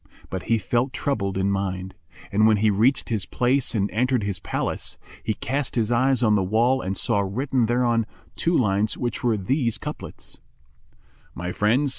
[0.31, 1.93] But he felt troubled in mind;
[2.31, 6.33] and when he reached his place and entered his palace, he cast his eyes on
[6.33, 10.39] the wall and saw written thereon two lines which were these couplets,
[11.35, 11.89] "My friends!